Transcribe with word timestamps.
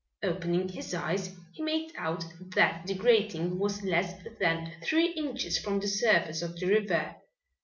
Opening 0.23 0.67
his 0.69 0.95
eyes 0.95 1.35
he 1.53 1.61
made 1.61 1.91
out 1.95 2.23
that 2.55 2.87
the 2.87 2.95
grating 2.95 3.59
was 3.59 3.83
less 3.83 4.13
than 4.39 4.73
three 4.81 5.11
inches 5.11 5.59
from 5.59 5.79
the 5.79 5.87
surface 5.87 6.41
of 6.41 6.55
the 6.59 6.65
river. 6.65 7.17